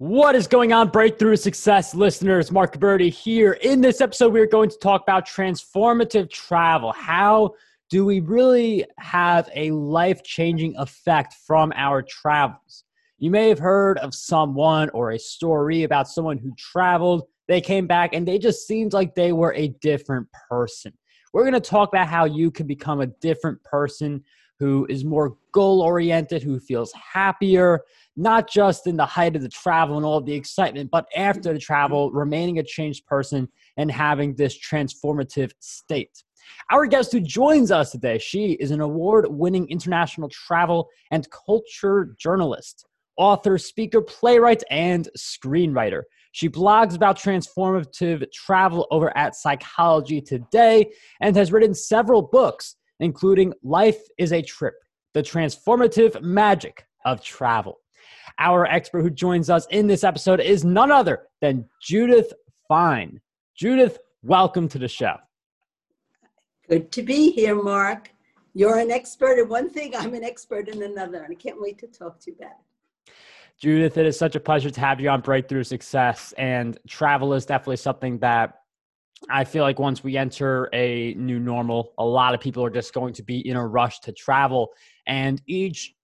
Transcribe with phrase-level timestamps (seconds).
[0.00, 2.52] What is going on, Breakthrough Success listeners?
[2.52, 3.54] Mark Birdie here.
[3.54, 6.92] In this episode, we are going to talk about transformative travel.
[6.92, 7.54] How
[7.90, 12.84] do we really have a life changing effect from our travels?
[13.18, 17.88] You may have heard of someone or a story about someone who traveled, they came
[17.88, 20.92] back, and they just seemed like they were a different person.
[21.32, 24.22] We're going to talk about how you can become a different person
[24.58, 27.82] who is more goal oriented, who feels happier,
[28.16, 31.58] not just in the height of the travel and all the excitement, but after the
[31.58, 36.22] travel, remaining a changed person and having this transformative state.
[36.70, 42.16] Our guest who joins us today, she is an award winning international travel and culture
[42.18, 46.02] journalist, author, speaker, playwright, and screenwriter.
[46.32, 50.90] She blogs about transformative travel over at Psychology Today
[51.20, 54.74] and has written several books including Life is a Trip,
[55.14, 57.78] the transformative magic of travel.
[58.38, 62.32] Our expert who joins us in this episode is none other than Judith
[62.68, 63.20] Fein.
[63.56, 65.16] Judith, welcome to the show.
[66.68, 68.10] Good to be here, Mark.
[68.54, 71.78] You're an expert in one thing, I'm an expert in another, and I can't wait
[71.78, 73.12] to talk to you about it.
[73.60, 76.32] Judith, it is such a pleasure to have you on Breakthrough Success.
[76.38, 78.57] And travel is definitely something that
[79.28, 82.92] I feel like once we enter a new normal, a lot of people are just
[82.92, 84.70] going to be in a rush to travel.
[85.06, 85.94] And each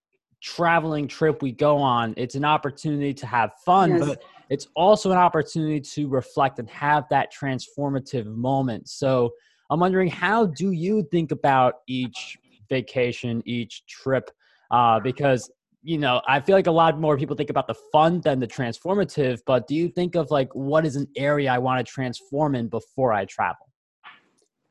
[0.43, 4.07] traveling trip we go on, it's an opportunity to have fun, yes.
[4.07, 8.89] but it's also an opportunity to reflect and have that transformative moment.
[8.89, 9.33] So
[9.71, 12.37] I'm wondering, how do you think about each
[12.69, 14.31] vacation, each trip?
[14.71, 15.51] Uh, because
[15.85, 18.47] you know, I feel like a lot more people think about the fun than the
[18.47, 22.55] transformative, but do you think of like what is an area I want to transform
[22.55, 23.67] in before I travel?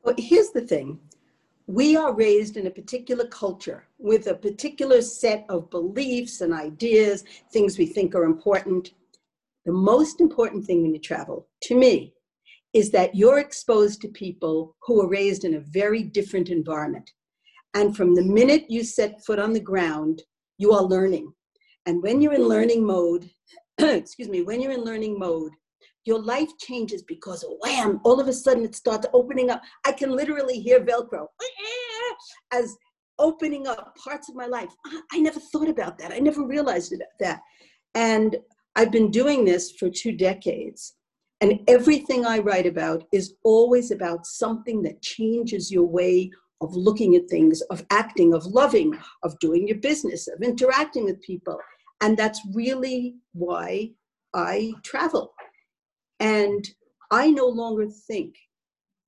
[0.02, 0.98] Well, here's the thing
[1.66, 7.24] we are raised in a particular culture with a particular set of beliefs and ideas,
[7.52, 8.90] things we think are important.
[9.64, 12.12] The most important thing when you travel, to me,
[12.74, 17.08] is that you're exposed to people who are raised in a very different environment.
[17.72, 20.22] And from the minute you set foot on the ground,
[20.58, 21.32] you are learning.
[21.86, 23.30] And when you're in learning mode,
[23.78, 25.52] excuse me, when you're in learning mode,
[26.04, 29.62] your life changes because wham, all of a sudden it starts opening up.
[29.86, 31.26] I can literally hear Velcro
[32.52, 32.76] as
[33.18, 34.70] opening up parts of my life.
[35.12, 36.12] I never thought about that.
[36.12, 37.40] I never realized that.
[37.94, 38.36] And
[38.76, 40.94] I've been doing this for two decades.
[41.40, 46.30] And everything I write about is always about something that changes your way
[46.64, 51.20] of looking at things, of acting, of loving, of doing your business, of interacting with
[51.22, 51.58] people.
[52.00, 53.90] And that's really why
[54.34, 55.34] I travel.
[56.20, 56.68] And
[57.10, 58.34] I no longer think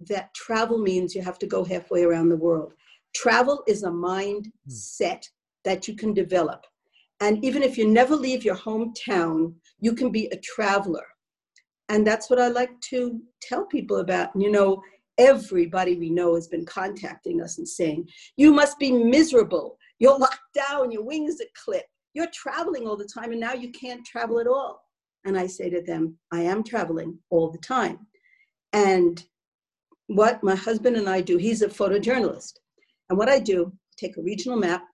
[0.08, 2.74] that travel means you have to go halfway around the world.
[3.14, 5.24] Travel is a mindset
[5.64, 6.64] that you can develop.
[7.20, 11.06] And even if you never leave your hometown, you can be a traveler.
[11.88, 14.30] And that's what I like to tell people about.
[14.36, 14.82] You know,
[15.18, 19.78] everybody we know has been contacting us and saying, You must be miserable.
[19.98, 21.88] You're locked down, your wings are clipped.
[22.14, 24.82] You're traveling all the time, and now you can't travel at all.
[25.24, 28.06] And I say to them, I am traveling all the time.
[28.72, 29.22] And
[30.06, 32.54] what my husband and I do, he's a photojournalist.
[33.08, 34.84] And what I do, take a regional map,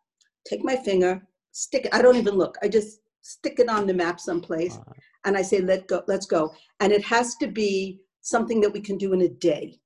[0.48, 1.22] take my finger,
[1.52, 4.78] stick it, I don't even look, I just stick it on the map someplace,
[5.24, 6.52] and I say, Let go, let's go.
[6.80, 9.80] And it has to be something that we can do in a day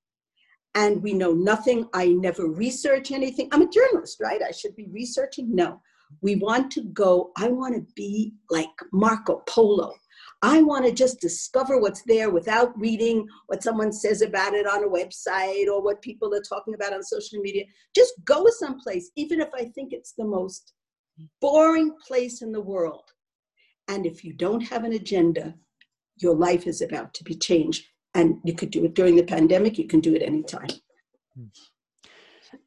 [0.77, 1.89] and we know nothing.
[1.95, 3.49] I never research anything.
[3.51, 4.43] I'm a journalist, right?
[4.47, 5.53] I should be researching.
[5.55, 5.81] No,
[6.21, 7.33] we want to go.
[7.37, 9.95] I want to be like Marco Polo.
[10.43, 14.85] I want to just discover what's there without reading what someone says about it on
[14.85, 17.65] a website or what people are talking about on social media.
[17.95, 20.75] Just go someplace, even if I think it's the most
[21.41, 23.05] boring place in the world.
[23.89, 25.55] And if you don't have an agenda,
[26.19, 27.87] your life is about to be changed
[28.17, 30.69] and you could do it during the pandemic you can do it anytime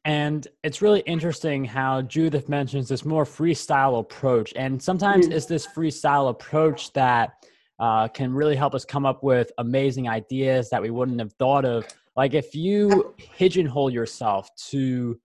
[0.04, 5.32] and it's really interesting how judith mentions this more freestyle approach and sometimes mm.
[5.32, 7.32] it's this freestyle approach that
[7.80, 11.64] uh, can really help us come up with amazing ideas that we wouldn't have thought
[11.64, 15.18] of like if you pigeonhole yourself to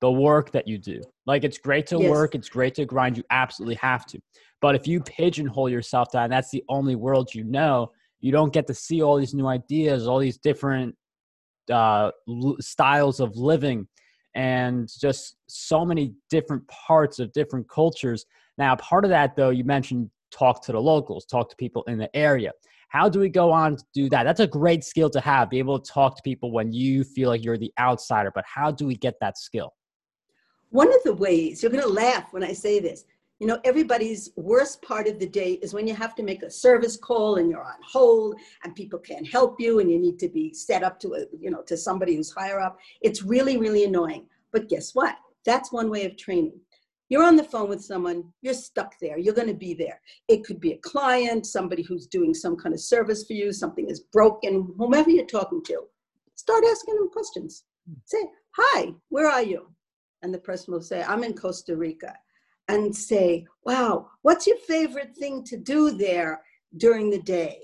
[0.00, 2.10] the work that you do like it's great to yes.
[2.10, 4.18] work it's great to grind you absolutely have to
[4.60, 7.90] but if you pigeonhole yourself down that's the only world you know
[8.22, 10.94] you don't get to see all these new ideas, all these different
[11.70, 12.10] uh,
[12.60, 13.86] styles of living,
[14.34, 18.24] and just so many different parts of different cultures.
[18.56, 21.98] Now, part of that, though, you mentioned talk to the locals, talk to people in
[21.98, 22.52] the area.
[22.88, 24.24] How do we go on to do that?
[24.24, 27.28] That's a great skill to have, be able to talk to people when you feel
[27.28, 28.30] like you're the outsider.
[28.34, 29.74] But how do we get that skill?
[30.70, 33.04] One of the ways, you're going to laugh when I say this,
[33.42, 36.48] You know, everybody's worst part of the day is when you have to make a
[36.48, 40.28] service call and you're on hold and people can't help you and you need to
[40.28, 42.78] be set up to a, you know, to somebody who's higher up.
[43.00, 44.28] It's really, really annoying.
[44.52, 45.16] But guess what?
[45.44, 46.52] That's one way of training.
[47.08, 50.00] You're on the phone with someone, you're stuck there, you're going to be there.
[50.28, 53.90] It could be a client, somebody who's doing some kind of service for you, something
[53.90, 55.80] is broken, whomever you're talking to.
[56.36, 57.64] Start asking them questions.
[57.88, 57.94] Hmm.
[58.04, 58.24] Say,
[58.56, 59.66] Hi, where are you?
[60.22, 62.14] And the person will say, I'm in Costa Rica.
[62.68, 66.42] And say, Wow, what's your favorite thing to do there
[66.76, 67.58] during the day?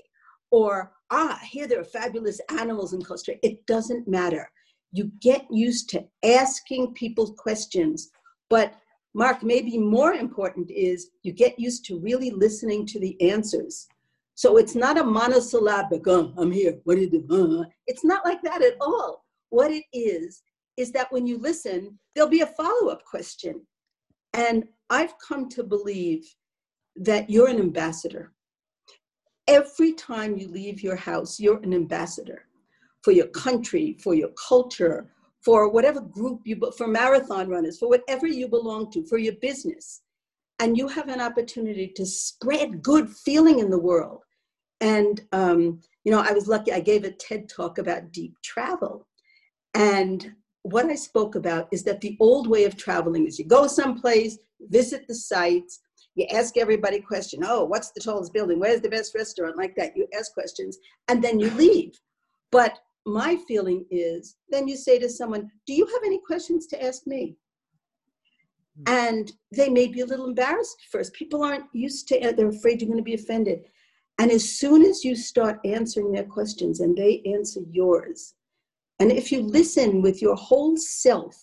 [0.51, 3.47] Or, Ah, here there are fabulous animals in Costa Rica.
[3.47, 4.49] It doesn't matter.
[4.91, 8.11] You get used to asking people questions,
[8.49, 8.75] but
[9.15, 13.87] Mark, maybe more important is you get used to really listening to the answers.
[14.35, 17.61] So it's not a monosyllabic, oh, I'm here, what do you do?
[17.61, 19.25] Uh, it's not like that at all.
[19.49, 20.43] What it is,
[20.77, 23.65] is that when you listen, there'll be a follow up question.
[24.33, 26.25] And I've come to believe
[26.95, 28.33] that you're an ambassador.
[29.47, 32.45] Every time you leave your house, you're an ambassador
[33.01, 38.27] for your country, for your culture, for whatever group you, for marathon runners, for whatever
[38.27, 40.01] you belong to, for your business.
[40.59, 44.23] And you have an opportunity to spread good feeling in the world.
[44.81, 49.07] And, um, you know, I was lucky, I gave a TED talk about deep travel.
[49.73, 50.33] And
[50.63, 54.37] what I spoke about is that the old way of traveling is you go someplace,
[54.69, 55.79] visit the sites,
[56.15, 58.59] you ask everybody question, oh, what's the tallest building?
[58.59, 59.57] Where's the best restaurant?
[59.57, 59.95] Like that.
[59.95, 60.77] You ask questions
[61.07, 61.99] and then you leave.
[62.51, 66.83] But my feeling is then you say to someone, Do you have any questions to
[66.83, 67.37] ask me?
[68.85, 68.93] Hmm.
[68.93, 71.13] And they may be a little embarrassed first.
[71.13, 73.65] People aren't used to it, they're afraid you're going to be offended.
[74.19, 78.33] And as soon as you start answering their questions and they answer yours,
[78.99, 81.35] and if you listen with your whole self,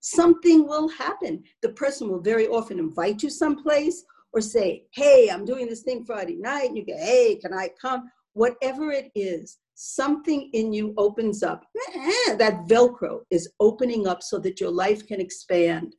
[0.00, 1.42] something will happen.
[1.62, 6.04] The person will very often invite you someplace or say, Hey, I'm doing this thing
[6.04, 6.68] Friday night.
[6.68, 8.10] And you go, Hey, can I come?
[8.32, 11.64] Whatever it is, something in you opens up.
[11.94, 15.94] Eh, that Velcro is opening up so that your life can expand.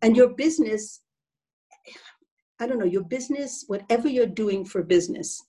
[0.00, 1.02] And your business,
[2.60, 5.42] I don't know, your business, whatever you're doing for business,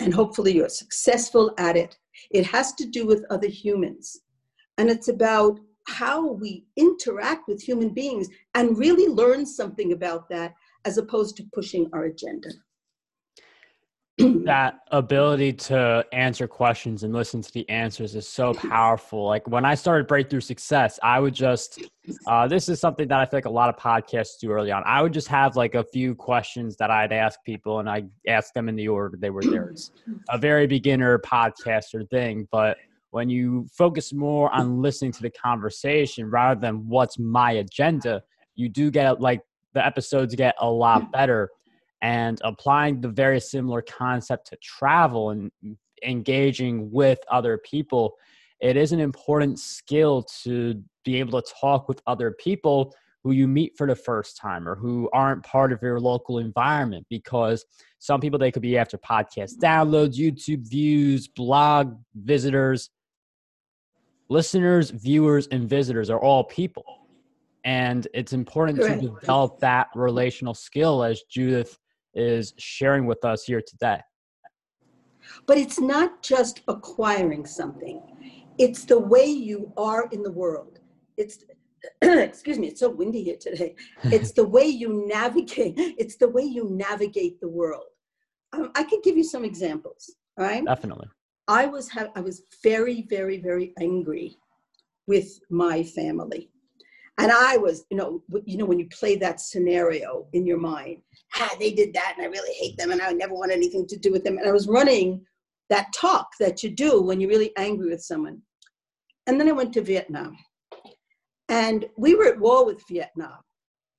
[0.00, 1.96] and hopefully you're successful at it,
[2.30, 4.20] it has to do with other humans.
[4.76, 10.54] And it's about how we interact with human beings and really learn something about that
[10.84, 12.50] as opposed to pushing our agenda.
[14.44, 19.26] that ability to answer questions and listen to the answers is so powerful.
[19.26, 21.84] Like when I started Breakthrough Success, I would just,
[22.26, 24.82] uh, this is something that I feel like a lot of podcasts do early on.
[24.86, 28.52] I would just have like a few questions that I'd ask people and I ask
[28.54, 29.68] them in the order they were there.
[29.68, 29.92] It's
[30.30, 32.76] a very beginner podcaster thing, but
[33.10, 38.22] when you focus more on listening to the conversation rather than what's my agenda,
[38.56, 39.42] you do get like
[39.74, 41.50] the episodes get a lot better
[42.02, 45.50] and applying the very similar concept to travel and
[46.04, 48.14] engaging with other people
[48.60, 53.48] it is an important skill to be able to talk with other people who you
[53.48, 57.64] meet for the first time or who aren't part of your local environment because
[57.98, 62.90] some people they could be after podcast downloads youtube views blog visitors
[64.28, 66.84] listeners viewers and visitors are all people
[67.64, 69.00] and it's important Correct.
[69.00, 71.78] to develop that relational skill as judith
[72.18, 74.00] is sharing with us here today.
[75.46, 78.02] But it's not just acquiring something,
[78.58, 80.80] it's the way you are in the world.
[81.16, 81.44] It's
[82.02, 83.76] excuse me, it's so windy here today.
[84.04, 87.86] It's the way you navigate, it's the way you navigate the world.
[88.52, 90.64] Um, I could give you some examples, all right?
[90.64, 91.08] Definitely.
[91.46, 94.36] I was ha- I was very, very, very angry
[95.06, 96.50] with my family.
[97.18, 101.02] And I was, you know, you know, when you play that scenario in your mind,
[101.36, 103.96] ah, they did that and I really hate them and I never want anything to
[103.96, 104.38] do with them.
[104.38, 105.24] And I was running
[105.70, 108.40] that talk that you do when you're really angry with someone.
[109.26, 110.36] And then I went to Vietnam.
[111.50, 113.38] And we were at war with Vietnam.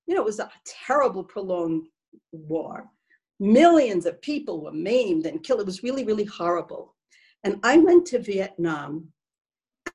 [0.08, 0.50] You know, it was a
[0.88, 1.88] terrible, prolonged
[2.32, 2.86] war.
[3.40, 5.60] Millions of people were maimed and killed.
[5.60, 6.96] It was really, really horrible.
[7.44, 9.12] And I went to Vietnam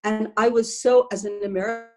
[0.04, 1.88] and I was so, as an American,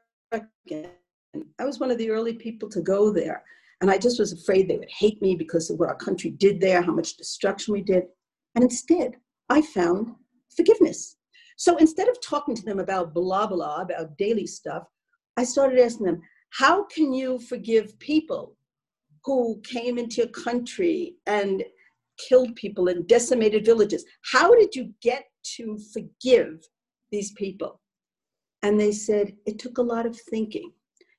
[1.59, 3.43] I was one of the early people to go there.
[3.81, 6.59] And I just was afraid they would hate me because of what our country did
[6.59, 8.03] there, how much destruction we did.
[8.55, 9.15] And instead,
[9.49, 10.09] I found
[10.55, 11.17] forgiveness.
[11.57, 14.83] So instead of talking to them about blah, blah, about daily stuff,
[15.37, 18.55] I started asking them, how can you forgive people
[19.23, 21.63] who came into your country and
[22.27, 24.05] killed people and decimated villages?
[24.31, 25.25] How did you get
[25.57, 26.63] to forgive
[27.11, 27.79] these people?
[28.63, 30.71] And they said, it took a lot of thinking,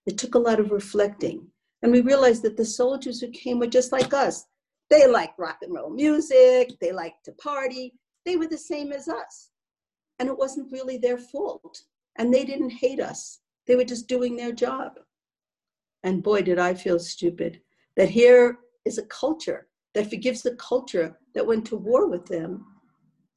[0.06, 1.46] it took a lot of reflecting.
[1.82, 4.44] And we realized that the soldiers who came were just like us.
[4.90, 7.94] They liked rock and roll music, they liked to party,
[8.24, 9.50] they were the same as us.
[10.18, 11.82] And it wasn't really their fault.
[12.16, 14.92] And they didn't hate us, they were just doing their job.
[16.04, 17.60] And boy, did I feel stupid
[17.96, 22.64] that here is a culture that forgives the culture that went to war with them.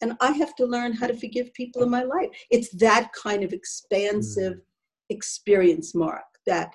[0.01, 2.29] And I have to learn how to forgive people in my life.
[2.49, 4.61] It's that kind of expansive mm.
[5.09, 6.73] experience, Mark, that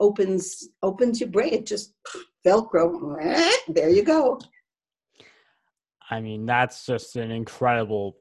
[0.00, 1.54] opens opens your brain.
[1.54, 1.94] It just
[2.44, 3.50] velcro.
[3.68, 4.40] There you go.
[6.10, 8.16] I mean, that's just an incredible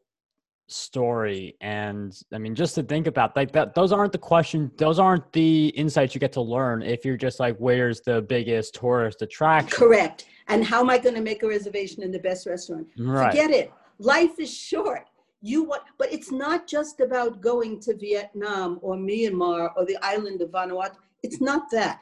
[0.71, 4.99] story and i mean just to think about like that those aren't the question those
[4.99, 9.21] aren't the insights you get to learn if you're just like where's the biggest tourist
[9.21, 12.87] attraction correct and how am i going to make a reservation in the best restaurant
[12.97, 13.31] right.
[13.31, 15.09] forget it life is short
[15.41, 20.41] you want but it's not just about going to vietnam or myanmar or the island
[20.41, 21.99] of vanuatu it's not that.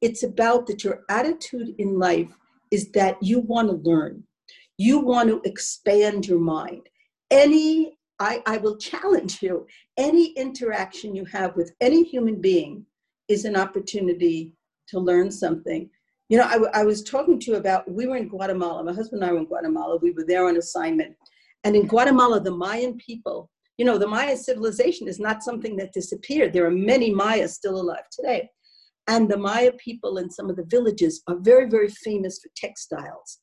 [0.00, 2.30] It's about that your attitude in life
[2.70, 4.24] is that you want to learn.
[4.78, 6.88] You want to expand your mind.
[7.30, 12.84] Any I, I will challenge you any interaction you have with any human being
[13.28, 14.52] is an opportunity
[14.88, 15.88] to learn something.
[16.28, 19.22] You know I, I was talking to you about we were in guatemala my husband
[19.22, 21.16] and i were in guatemala we were there on assignment.
[21.64, 25.92] And in guatemala the mayan people you know the maya civilization is not something that
[25.92, 26.52] disappeared.
[26.52, 28.50] There are many mayas still alive today
[29.10, 33.40] and the maya people in some of the villages are very very famous for textiles.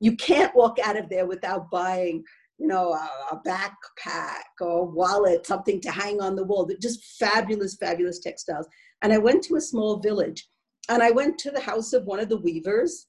[0.00, 2.24] You can't walk out of there without buying
[2.58, 6.76] you know a, a backpack or a wallet something to hang on the wall They're
[6.88, 8.66] just fabulous fabulous textiles.
[9.02, 10.46] And i went to a small village
[10.88, 13.06] and i went to the house of one of the weavers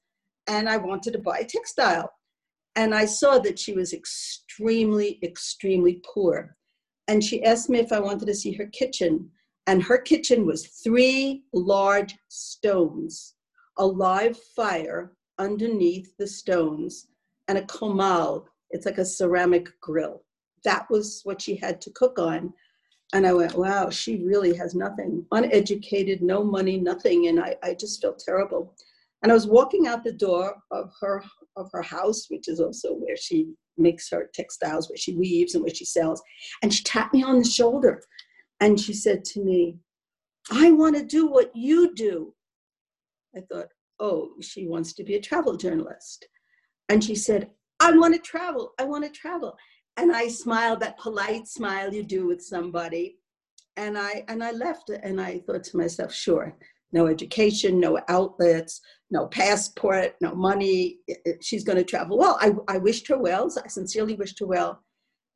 [0.47, 2.11] and i wanted to buy a textile.
[2.75, 6.55] And i saw that she was extremely extremely poor.
[7.07, 9.31] And she asked me if i wanted to see her kitchen
[9.67, 13.35] and her kitchen was three large stones
[13.77, 17.07] a live fire underneath the stones
[17.47, 18.45] and a comal.
[18.71, 20.23] It's like a ceramic grill.
[20.63, 22.53] That was what she had to cook on.
[23.13, 25.25] And I went, wow, she really has nothing.
[25.31, 27.27] Uneducated, no money, nothing.
[27.27, 28.75] And I, I just felt terrible.
[29.21, 31.23] And I was walking out the door of her
[31.55, 35.63] of her house, which is also where she makes her textiles, where she weaves and
[35.63, 36.21] where she sells.
[36.61, 38.03] And she tapped me on the shoulder
[38.59, 39.77] and she said to me,
[40.51, 42.33] I want to do what you do.
[43.35, 43.67] I thought,
[43.99, 46.27] oh, she wants to be a travel journalist.
[46.89, 48.73] And she said, I want to travel.
[48.79, 49.57] I want to travel.
[49.97, 53.17] And I smiled that polite smile you do with somebody.
[53.77, 56.55] And I and I left and I thought to myself, sure,
[56.93, 58.79] no education, no outlets,
[59.11, 60.99] no passport, no money.
[61.41, 62.17] She's going to travel.
[62.17, 63.51] Well, I, I wished her well.
[63.63, 64.81] I sincerely wished her well.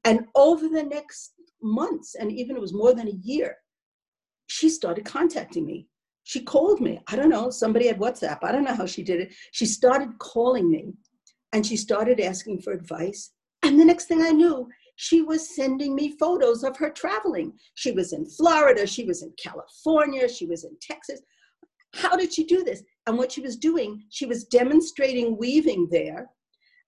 [0.05, 3.55] And over the next months, and even it was more than a year,
[4.47, 5.87] she started contacting me
[6.29, 6.99] she called me.
[7.07, 8.37] I don't know, somebody had WhatsApp.
[8.43, 9.33] I don't know how she did it.
[9.51, 10.93] She started calling me
[11.53, 13.31] and she started asking for advice.
[13.63, 17.53] And the next thing I knew, she was sending me photos of her traveling.
[17.73, 21.19] She was in Florida, she was in California, she was in Texas.
[21.95, 22.83] How did she do this?
[23.07, 26.29] And what she was doing, she was demonstrating weaving there,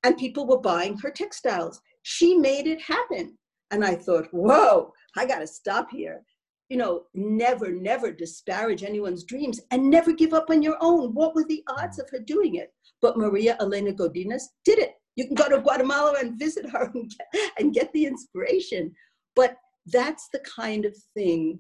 [0.03, 1.81] and people were buying her textiles.
[2.03, 3.39] She made it happen.
[3.71, 6.23] And I thought, whoa, I got to stop here
[6.71, 11.13] you know, never, never disparage anyone's dreams and never give up on your own.
[11.13, 12.73] What were the odds of her doing it?
[13.01, 14.93] But Maria Elena Godinez did it.
[15.17, 18.93] You can go to Guatemala and visit her and get, and get the inspiration.
[19.35, 21.59] But that's the kind of thing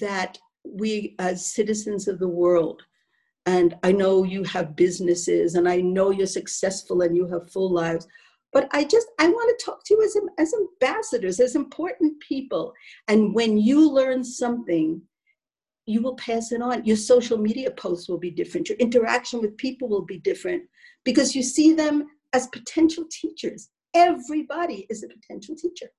[0.00, 2.80] that we, as citizens of the world,
[3.44, 7.70] and I know you have businesses and I know you're successful and you have full
[7.70, 8.08] lives,
[8.52, 12.72] but i just i want to talk to you as, as ambassadors as important people.
[13.08, 15.02] And when you learn something
[15.90, 16.84] you will pass it on.
[16.84, 18.68] Your social media posts will be different.
[18.68, 20.62] Your interaction with people will be different
[21.04, 23.70] because you see them as potential teachers.
[23.94, 25.90] Everybody is a potential teacher.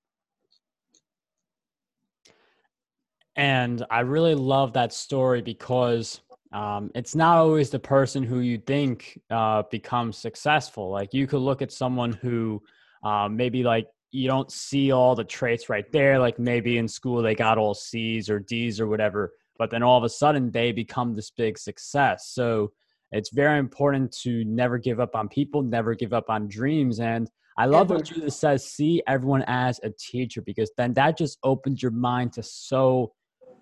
[3.37, 6.19] And i really love that story because
[6.53, 10.89] um, it's not always the person who you think uh, becomes successful.
[10.89, 12.61] Like you could look at someone who
[13.03, 16.19] um, maybe like you don't see all the traits right there.
[16.19, 19.97] Like maybe in school they got all C's or D's or whatever, but then all
[19.97, 22.27] of a sudden they become this big success.
[22.33, 22.73] So
[23.13, 26.99] it's very important to never give up on people, never give up on dreams.
[26.99, 31.37] And I love what Judith says, see everyone as a teacher, because then that just
[31.43, 33.13] opens your mind to so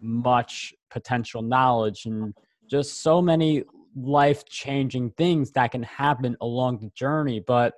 [0.01, 2.34] much potential knowledge and
[2.70, 3.64] just so many
[3.96, 7.40] life changing things that can happen along the journey.
[7.46, 7.74] But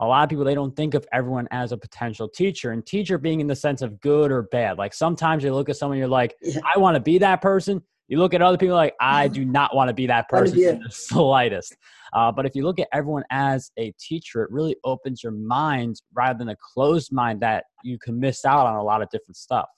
[0.00, 3.18] a lot of people, they don't think of everyone as a potential teacher and teacher
[3.18, 4.78] being in the sense of good or bad.
[4.78, 6.60] Like sometimes you look at someone, you're like, yeah.
[6.74, 7.82] I want to be that person.
[8.08, 10.64] You look at other people like, I do not want to be that person be
[10.64, 11.76] in the slightest.
[12.12, 16.00] Uh, but if you look at everyone as a teacher, it really opens your mind
[16.12, 19.36] rather than a closed mind that you can miss out on a lot of different
[19.36, 19.68] stuff.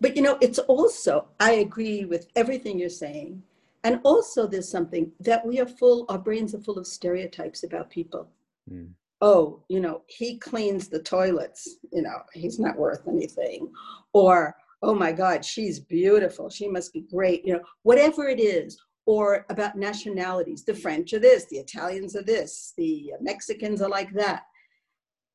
[0.00, 3.42] But you know, it's also, I agree with everything you're saying.
[3.84, 7.90] And also, there's something that we are full, our brains are full of stereotypes about
[7.90, 8.28] people.
[8.70, 8.90] Mm.
[9.22, 13.70] Oh, you know, he cleans the toilets, you know, he's not worth anything.
[14.14, 18.78] Or, oh my God, she's beautiful, she must be great, you know, whatever it is.
[19.06, 24.12] Or about nationalities the French are this, the Italians are this, the Mexicans are like
[24.12, 24.42] that.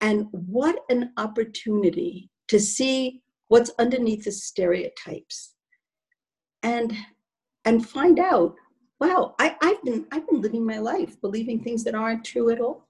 [0.01, 5.53] And what an opportunity to see what's underneath the stereotypes.
[6.63, 6.95] And
[7.65, 8.55] and find out
[8.99, 12.59] wow I, i've been i've been living my life believing things that aren't true at
[12.59, 12.87] all.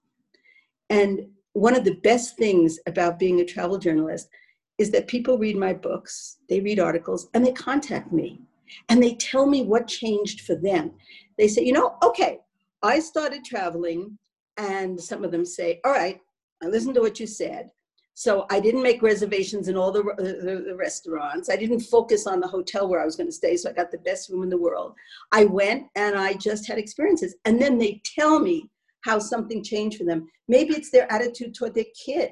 [0.89, 4.29] And one of the best things about being a travel journalist
[4.77, 8.41] is that people read my books they read articles and they contact me
[8.89, 10.91] and they tell me what changed for them.
[11.37, 12.39] They say you know okay
[12.81, 14.17] i started traveling
[14.57, 16.19] and some of them say all right
[16.63, 17.69] i listened to what you said
[18.17, 21.49] so I didn't make reservations in all the, the, the, restaurants.
[21.49, 23.57] I didn't focus on the hotel where I was going to stay.
[23.57, 24.93] So I got the best room in the world.
[25.33, 27.35] I went and I just had experiences.
[27.43, 28.69] And then they tell me
[29.01, 30.29] how something changed for them.
[30.47, 32.31] Maybe it's their attitude toward their kid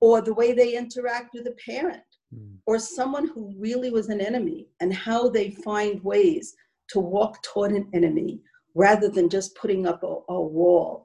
[0.00, 2.02] or the way they interact with a parent
[2.34, 2.56] mm.
[2.64, 6.54] or someone who really was an enemy and how they find ways
[6.88, 8.40] to walk toward an enemy
[8.74, 11.04] rather than just putting up a, a wall.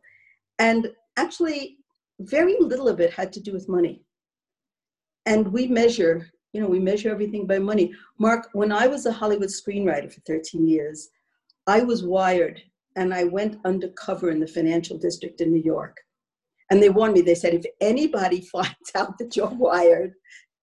[0.59, 1.79] And actually,
[2.19, 4.03] very little of it had to do with money.
[5.25, 7.93] And we measure, you know, we measure everything by money.
[8.19, 11.09] Mark, when I was a Hollywood screenwriter for 13 years,
[11.67, 12.61] I was wired
[12.95, 15.97] and I went undercover in the financial district in New York.
[16.69, 20.13] And they warned me, they said, if anybody finds out that you're wired,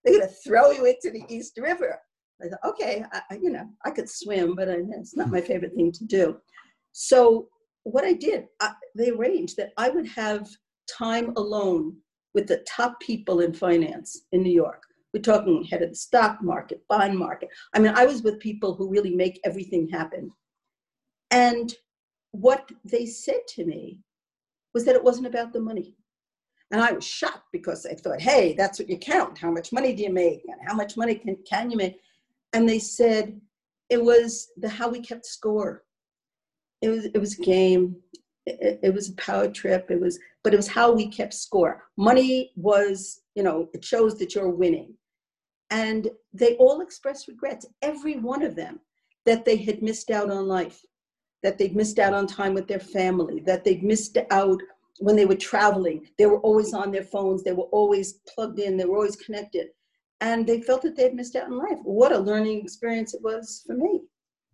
[0.03, 1.99] they're going to throw you into the East River.
[2.41, 5.73] I thought, okay, I, you know, I could swim, but I, it's not my favorite
[5.73, 6.37] thing to do.
[6.91, 7.47] So
[7.83, 10.47] what I did, I, they arranged that I would have
[10.87, 11.97] time alone
[12.33, 14.83] with the top people in finance in New York.
[15.13, 17.49] We're talking head of the stock market, bond market.
[17.73, 20.31] I mean, I was with people who really make everything happen.
[21.31, 21.73] And
[22.31, 24.01] what they said to me
[24.73, 25.95] was that it wasn't about the money.
[26.71, 29.37] And I was shocked because I thought, hey, that's what you count.
[29.37, 30.41] How much money do you make?
[30.47, 32.01] And how much money can, can you make?
[32.51, 33.39] And they said
[33.89, 35.83] it was the how we kept score.
[36.81, 37.95] It was it was a game
[38.45, 41.83] it, it, was a power trip it was but it was how we kept score.
[41.97, 44.93] Money was you know it shows that you're winning.
[45.71, 48.79] And they all expressed regrets every one of them
[49.25, 50.79] that they had missed out on life
[51.41, 54.61] that they'd missed out on time with their family that they'd missed out
[54.99, 56.07] when they were traveling.
[56.17, 57.43] They were always on their phones.
[57.43, 58.77] They were always plugged in.
[58.77, 59.67] They were always connected.
[60.21, 61.79] And they felt that they'd missed out in life.
[61.83, 64.01] What a learning experience it was for me.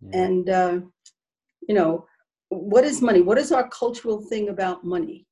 [0.00, 0.22] Yeah.
[0.24, 0.80] and uh,
[1.68, 2.06] you know
[2.48, 3.22] what is money?
[3.22, 5.26] What is our cultural thing about money?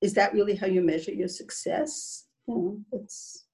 [0.00, 2.24] Is that really how you measure your success?
[2.46, 3.44] You know, it's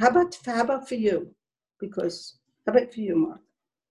[0.00, 1.34] how about how about for you?
[1.80, 3.40] Because how about for you, Mark?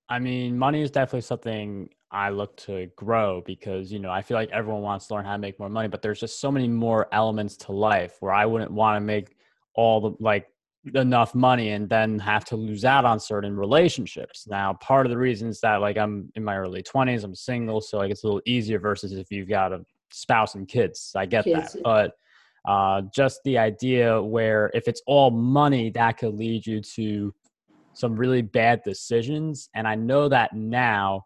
[0.08, 4.36] I mean, money is definitely something I look to grow because, you know, I feel
[4.36, 6.68] like everyone wants to learn how to make more money, but there's just so many
[6.68, 9.36] more elements to life where I wouldn't want to make
[9.74, 10.48] all the like
[10.94, 14.46] enough money and then have to lose out on certain relationships.
[14.48, 17.82] Now, part of the reason is that like I'm in my early 20s, I'm single,
[17.82, 21.12] so like it's a little easier versus if you've got a spouse and kids.
[21.16, 21.74] I get kids.
[21.74, 21.84] that.
[21.84, 22.12] But
[22.70, 27.34] uh, just the idea where if it's all money, that could lead you to
[27.94, 29.70] some really bad decisions.
[29.76, 31.26] And I know that now.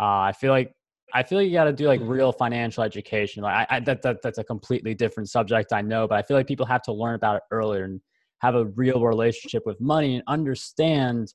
[0.00, 0.72] Uh, I feel like
[1.14, 3.42] I feel like you got to do like real financial education.
[3.42, 6.36] Like I, I that, that that's a completely different subject, I know, but I feel
[6.36, 7.84] like people have to learn about it earlier.
[7.84, 8.00] And
[8.42, 11.32] have a real relationship with money and understand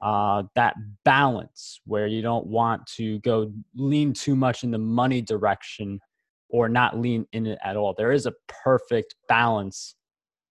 [0.00, 5.20] uh, that balance where you don't want to go lean too much in the money
[5.20, 6.00] direction
[6.48, 7.94] or not lean in it at all.
[7.96, 9.94] There is a perfect balance.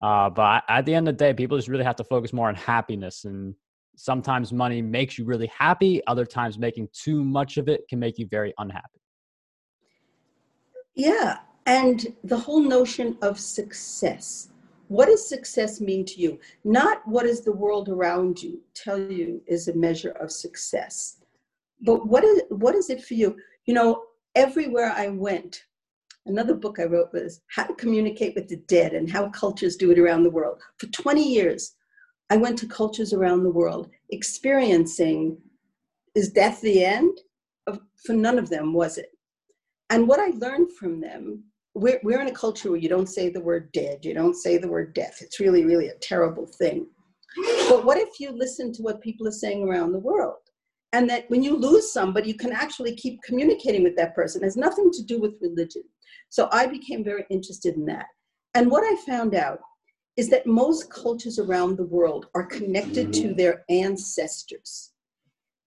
[0.02, 2.48] Uh, but at the end of the day, people just really have to focus more
[2.48, 3.26] on happiness.
[3.26, 3.56] And
[3.96, 8.20] sometimes money makes you really happy, other times, making too much of it can make
[8.20, 9.02] you very unhappy.
[10.94, 11.40] Yeah.
[11.66, 14.50] And the whole notion of success
[14.88, 16.40] what does success mean to you?
[16.64, 21.18] Not what does the world around you tell you is a measure of success,
[21.82, 23.36] but what is what is it for you?
[23.66, 24.04] You know,
[24.36, 25.64] everywhere I went,
[26.28, 29.92] another book I wrote was How to Communicate with the Dead and How Cultures Do
[29.92, 30.62] It Around the World.
[30.78, 31.76] For 20 years,
[32.30, 35.38] I went to cultures around the world experiencing
[36.16, 37.20] is death the end?
[38.06, 39.12] For none of them was it.
[39.90, 41.44] And what I learned from them
[41.78, 44.58] we're, we're in a culture where you don't say the word dead, you don't say
[44.58, 45.20] the word death.
[45.22, 46.88] It's really, really a terrible thing.
[47.70, 50.38] But what if you listen to what people are saying around the world?
[50.94, 54.42] And that when you lose somebody, you can actually keep communicating with that person.
[54.42, 55.84] It has nothing to do with religion.
[56.30, 58.08] So I became very interested in that.
[58.54, 59.60] And what I found out
[60.18, 64.92] is that most cultures around the world are connected to their ancestors.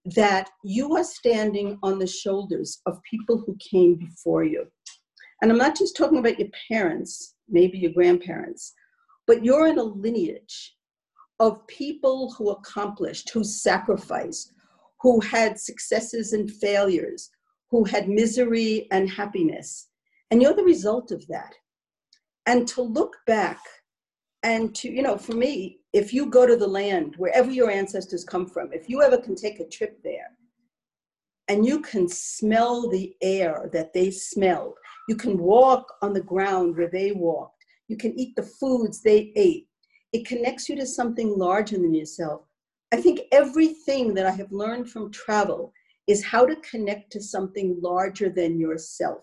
[0.04, 4.66] That you are standing on the shoulders of people who came before you.
[5.40, 8.74] And I'm not just talking about your parents, maybe your grandparents,
[9.26, 10.74] but you're in a lineage
[11.38, 14.52] of people who accomplished, who sacrificed,
[15.00, 17.30] who had successes and failures,
[17.70, 19.89] who had misery and happiness.
[20.30, 21.54] And you're the result of that.
[22.46, 23.60] And to look back
[24.42, 28.24] and to, you know, for me, if you go to the land, wherever your ancestors
[28.24, 30.30] come from, if you ever can take a trip there
[31.48, 34.74] and you can smell the air that they smelled,
[35.08, 39.32] you can walk on the ground where they walked, you can eat the foods they
[39.36, 39.66] ate,
[40.12, 42.42] it connects you to something larger than yourself.
[42.92, 45.72] I think everything that I have learned from travel
[46.06, 49.20] is how to connect to something larger than yourself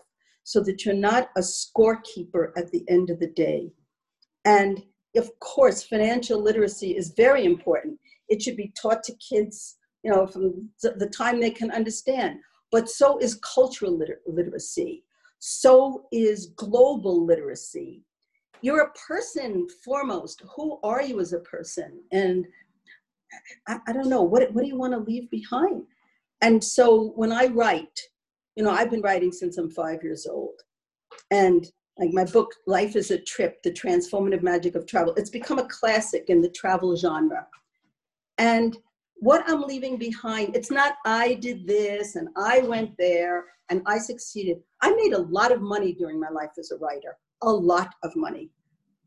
[0.48, 3.70] so that you're not a scorekeeper at the end of the day.
[4.44, 4.82] And
[5.16, 7.98] of course, financial literacy is very important.
[8.28, 12.38] It should be taught to kids, you know, from the time they can understand.
[12.70, 15.04] But so is cultural liter- literacy.
[15.38, 18.02] So is global literacy
[18.60, 20.42] you're a person foremost.
[20.56, 22.02] Who are you as a person?
[22.12, 22.46] And
[23.66, 25.84] I, I don't know, what, what do you want to leave behind?
[26.40, 28.00] And so when I write,
[28.58, 30.60] you know, I've been writing since I'm five years old.
[31.30, 31.64] And
[31.96, 35.68] like my book, Life is a Trip The Transformative Magic of Travel, it's become a
[35.68, 37.46] classic in the travel genre.
[38.36, 38.76] And
[39.14, 43.98] what I'm leaving behind, it's not I did this and I went there and I
[43.98, 44.58] succeeded.
[44.82, 48.16] I made a lot of money during my life as a writer a lot of
[48.16, 48.50] money.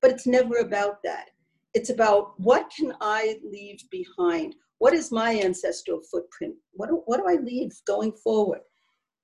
[0.02, 1.26] But it's never about that.
[1.74, 4.56] It's about what can I leave behind?
[4.78, 6.56] What is my ancestral footprint?
[6.72, 8.62] What do, what do I leave going forward?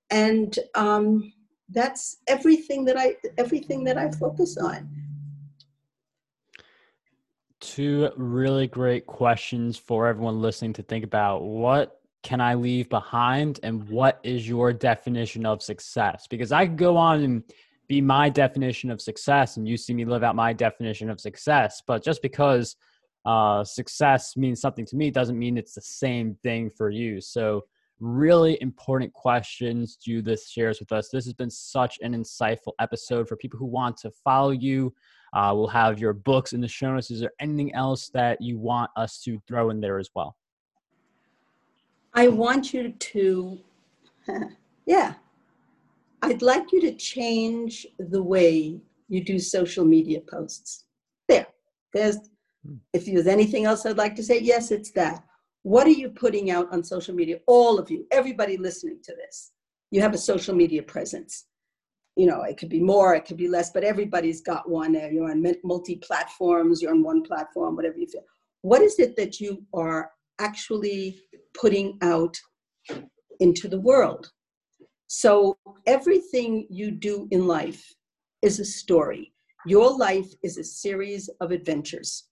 [0.09, 1.33] And um,
[1.69, 4.89] that's everything that I everything that I focus on.
[7.59, 11.43] Two really great questions for everyone listening to think about.
[11.43, 16.27] What can I leave behind, and what is your definition of success?
[16.27, 17.43] Because I could go on and
[17.87, 21.81] be my definition of success and you see me live out my definition of success
[21.85, 22.75] but just because
[23.25, 27.63] uh, success means something to me doesn't mean it's the same thing for you so
[27.99, 33.35] really important questions Judith shares with us this has been such an insightful episode for
[33.35, 34.93] people who want to follow you
[35.33, 38.57] uh, we'll have your books in the show notes is there anything else that you
[38.57, 40.35] want us to throw in there as well
[42.13, 43.57] i want you to
[44.85, 45.13] yeah
[46.21, 50.85] I'd like you to change the way you do social media posts.
[51.27, 51.47] There,
[51.93, 52.17] there's,
[52.65, 52.75] hmm.
[52.93, 55.23] if there's anything else I'd like to say, yes, it's that.
[55.67, 57.39] What are you putting out on social media?
[57.45, 59.51] All of you, everybody listening to this,
[59.91, 61.47] you have a social media presence.
[62.15, 64.95] You know, it could be more, it could be less, but everybody's got one.
[64.95, 68.23] Uh, you're on multi platforms, you're on one platform, whatever you feel.
[68.61, 71.19] What is it that you are actually
[71.53, 72.37] putting out
[73.41, 74.31] into the world?
[75.07, 77.93] So everything you do in life
[78.41, 79.33] is a story.
[79.65, 82.29] Your life is a series of adventures.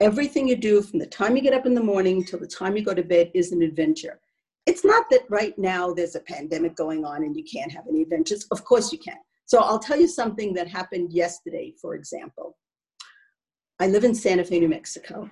[0.00, 2.76] Everything you do from the time you get up in the morning till the time
[2.76, 4.20] you go to bed is an adventure.
[4.66, 8.02] It's not that right now there's a pandemic going on and you can't have any
[8.02, 8.46] adventures.
[8.50, 9.18] Of course you can.
[9.46, 12.56] So I'll tell you something that happened yesterday, for example.
[13.78, 15.30] I live in Santa Fe, New Mexico.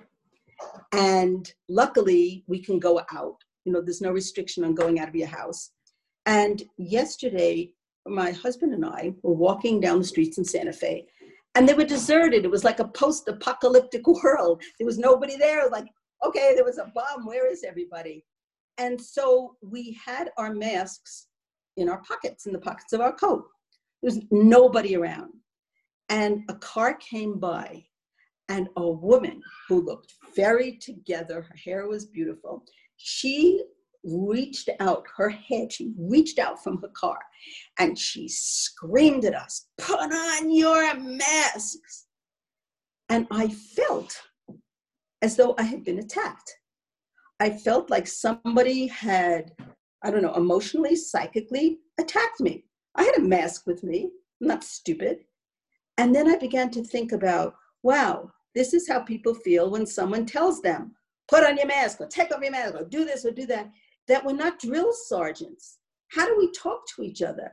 [0.93, 3.37] And luckily, we can go out.
[3.65, 5.71] You know, there's no restriction on going out of your house.
[6.25, 7.71] And yesterday,
[8.07, 11.07] my husband and I were walking down the streets in Santa Fe,
[11.55, 12.45] and they were deserted.
[12.45, 14.61] It was like a post apocalyptic world.
[14.77, 15.69] There was nobody there.
[15.69, 15.87] Like,
[16.25, 17.25] okay, there was a bomb.
[17.25, 18.23] Where is everybody?
[18.77, 21.27] And so we had our masks
[21.77, 23.45] in our pockets, in the pockets of our coat.
[24.01, 25.31] There was nobody around.
[26.09, 27.83] And a car came by,
[28.49, 32.63] and a woman who looked very together, her hair was beautiful,
[32.97, 33.63] she
[34.05, 37.19] reached out her head, she reached out from her car
[37.79, 42.05] and she screamed at us, Put on your masks.
[43.09, 44.15] And I felt
[45.21, 46.51] as though I had been attacked.
[47.39, 49.51] I felt like somebody had,
[50.03, 52.65] I don't know, emotionally, psychically attacked me.
[52.95, 54.09] I had a mask with me,
[54.41, 55.19] I'm not stupid.
[55.97, 60.25] And then I began to think about, wow, this is how people feel when someone
[60.25, 60.95] tells them,
[61.27, 63.69] put on your mask or take off your mask or do this or do that
[64.07, 65.79] that we're not drill sergeants.
[66.09, 67.51] How do we talk to each other?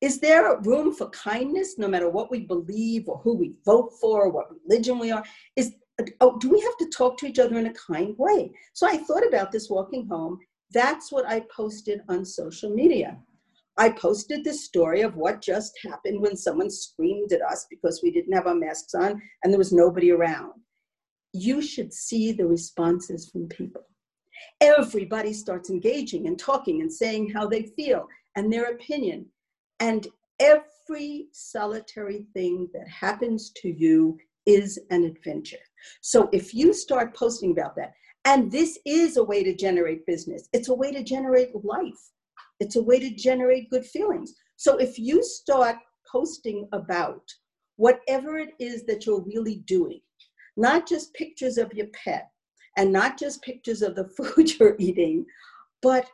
[0.00, 4.24] Is there room for kindness no matter what we believe or who we vote for,
[4.24, 5.24] or what religion we are?
[5.56, 5.74] Is
[6.20, 8.52] oh, do we have to talk to each other in a kind way?
[8.72, 10.38] So I thought about this walking home.
[10.72, 13.18] That's what I posted on social media.
[13.76, 18.12] I posted this story of what just happened when someone screamed at us because we
[18.12, 20.52] didn't have our masks on and there was nobody around.
[21.32, 23.82] You should see the responses from people.
[24.60, 29.26] Everybody starts engaging and talking and saying how they feel and their opinion.
[29.80, 30.06] And
[30.40, 35.56] every solitary thing that happens to you is an adventure.
[36.00, 40.48] So if you start posting about that, and this is a way to generate business,
[40.52, 42.10] it's a way to generate life,
[42.60, 44.34] it's a way to generate good feelings.
[44.56, 45.76] So if you start
[46.10, 47.22] posting about
[47.76, 50.00] whatever it is that you're really doing,
[50.56, 52.30] not just pictures of your pet
[52.76, 55.26] and not just pictures of the food you're eating,
[55.82, 56.06] but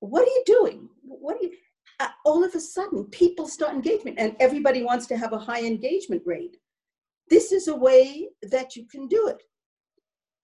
[0.00, 0.88] what are you doing?
[1.02, 1.52] What are you?
[1.98, 5.62] Uh, all of a sudden, people start engagement, and everybody wants to have a high
[5.62, 6.56] engagement rate.
[7.28, 9.42] This is a way that you can do it,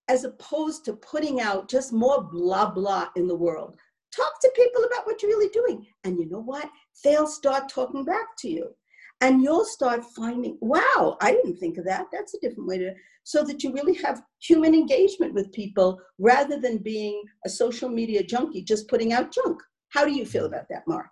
[0.07, 3.75] as opposed to putting out just more blah blah in the world.
[4.15, 5.85] Talk to people about what you're really doing.
[6.03, 6.69] And you know what?
[7.03, 8.75] They'll start talking back to you.
[9.21, 12.05] And you'll start finding, wow, I didn't think of that.
[12.11, 16.59] That's a different way to, so that you really have human engagement with people rather
[16.59, 19.59] than being a social media junkie just putting out junk.
[19.89, 21.07] How do you feel about that, Mark?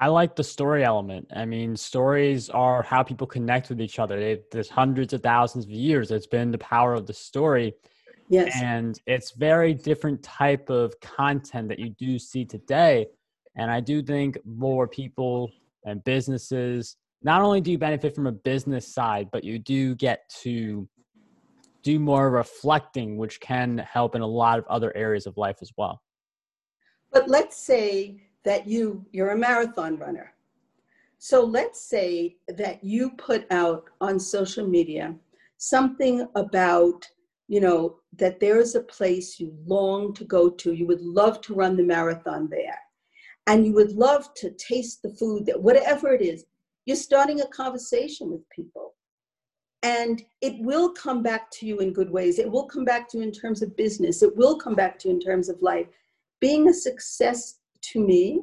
[0.00, 1.26] I like the story element.
[1.34, 4.18] I mean, stories are how people connect with each other.
[4.18, 6.10] They, there's hundreds of thousands of years.
[6.10, 7.74] It's been the power of the story.
[8.28, 8.52] Yes.
[8.62, 13.06] And it's very different type of content that you do see today.
[13.56, 15.50] And I do think more people
[15.84, 20.28] and businesses, not only do you benefit from a business side, but you do get
[20.42, 20.88] to
[21.82, 25.72] do more reflecting, which can help in a lot of other areas of life as
[25.76, 26.02] well.
[27.12, 30.34] But let's say that you you're a marathon runner.
[31.18, 35.14] So let's say that you put out on social media
[35.56, 37.04] something about,
[37.48, 40.72] you know, that there is a place you long to go to.
[40.72, 42.78] You would love to run the marathon there.
[43.48, 46.44] And you would love to taste the food that whatever it is,
[46.88, 48.94] you're starting a conversation with people.
[49.82, 52.38] And it will come back to you in good ways.
[52.38, 54.22] It will come back to you in terms of business.
[54.22, 55.86] It will come back to you in terms of life.
[56.40, 57.58] Being a success
[57.92, 58.40] to me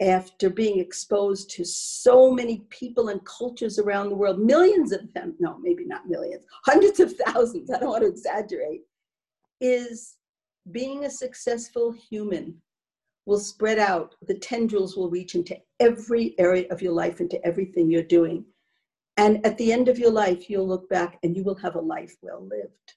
[0.00, 5.36] after being exposed to so many people and cultures around the world, millions of them,
[5.38, 8.82] no, maybe not millions, hundreds of thousands, I don't want to exaggerate,
[9.60, 10.16] is
[10.72, 12.56] being a successful human
[13.26, 14.14] will spread out.
[14.26, 18.44] The tendrils will reach into every area of your life, into everything you're doing.
[19.16, 21.80] And at the end of your life, you'll look back and you will have a
[21.80, 22.94] life well lived.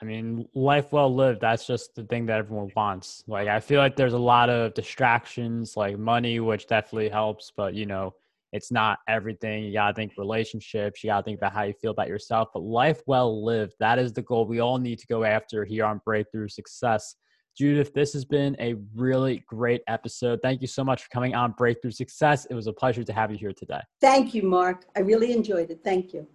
[0.00, 3.24] I mean, life well lived, that's just the thing that everyone wants.
[3.26, 7.74] Like, I feel like there's a lot of distractions, like money, which definitely helps, but
[7.74, 8.14] you know,
[8.52, 9.64] it's not everything.
[9.64, 12.48] You got to think relationships, you got to think about how you feel about yourself.
[12.52, 15.84] But life well lived, that is the goal we all need to go after here
[15.84, 17.16] on Breakthrough Success.
[17.56, 20.38] Judith, this has been a really great episode.
[20.42, 22.46] Thank you so much for coming on Breakthrough Success.
[22.46, 23.80] It was a pleasure to have you here today.
[24.00, 24.84] Thank you, Mark.
[24.96, 25.80] I really enjoyed it.
[25.82, 26.26] Thank you.